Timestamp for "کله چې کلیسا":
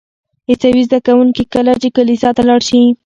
1.53-2.29